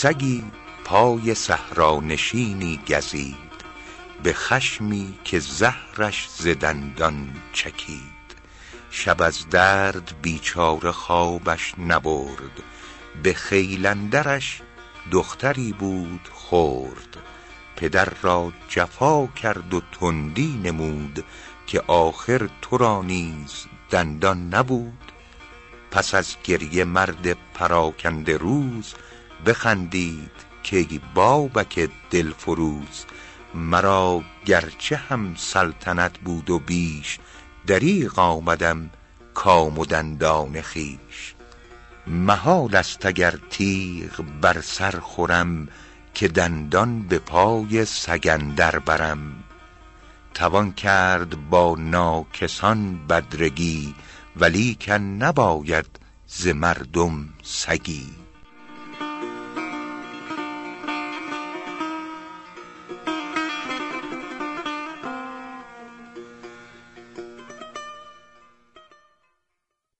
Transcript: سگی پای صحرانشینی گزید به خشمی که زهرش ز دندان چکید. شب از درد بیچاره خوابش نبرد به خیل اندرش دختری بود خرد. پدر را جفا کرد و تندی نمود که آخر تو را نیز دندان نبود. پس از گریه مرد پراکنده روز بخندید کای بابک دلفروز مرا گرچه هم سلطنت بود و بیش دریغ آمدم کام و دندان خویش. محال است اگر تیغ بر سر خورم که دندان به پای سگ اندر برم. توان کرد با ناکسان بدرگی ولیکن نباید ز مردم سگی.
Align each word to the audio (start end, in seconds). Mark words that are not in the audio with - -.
سگی 0.00 0.44
پای 0.84 1.34
صحرانشینی 1.34 2.80
گزید 2.88 3.36
به 4.22 4.32
خشمی 4.32 5.18
که 5.24 5.38
زهرش 5.38 6.28
ز 6.38 6.46
دندان 6.48 7.32
چکید. 7.52 8.26
شب 8.90 9.22
از 9.22 9.48
درد 9.48 10.14
بیچاره 10.22 10.92
خوابش 10.92 11.74
نبرد 11.78 12.62
به 13.22 13.32
خیل 13.32 13.86
اندرش 13.86 14.62
دختری 15.12 15.72
بود 15.72 16.28
خرد. 16.34 17.16
پدر 17.76 18.08
را 18.22 18.52
جفا 18.68 19.26
کرد 19.26 19.74
و 19.74 19.80
تندی 20.00 20.60
نمود 20.64 21.24
که 21.66 21.80
آخر 21.86 22.48
تو 22.62 22.76
را 22.76 23.02
نیز 23.02 23.66
دندان 23.90 24.54
نبود. 24.54 25.12
پس 25.90 26.14
از 26.14 26.36
گریه 26.44 26.84
مرد 26.84 27.36
پراکنده 27.54 28.36
روز 28.36 28.94
بخندید 29.46 30.30
کای 30.70 31.00
بابک 31.14 31.90
دلفروز 32.10 33.04
مرا 33.54 34.22
گرچه 34.46 34.96
هم 34.96 35.34
سلطنت 35.36 36.18
بود 36.18 36.50
و 36.50 36.58
بیش 36.58 37.18
دریغ 37.66 38.18
آمدم 38.18 38.90
کام 39.34 39.78
و 39.78 39.84
دندان 39.84 40.60
خویش. 40.60 41.34
محال 42.06 42.76
است 42.76 43.06
اگر 43.06 43.34
تیغ 43.50 44.24
بر 44.40 44.60
سر 44.60 45.00
خورم 45.00 45.68
که 46.14 46.28
دندان 46.28 47.02
به 47.02 47.18
پای 47.18 47.84
سگ 47.84 48.28
اندر 48.32 48.78
برم. 48.78 49.44
توان 50.34 50.72
کرد 50.72 51.50
با 51.50 51.76
ناکسان 51.78 53.06
بدرگی 53.06 53.94
ولیکن 54.36 54.92
نباید 54.92 55.86
ز 56.26 56.46
مردم 56.46 57.28
سگی. 57.42 58.25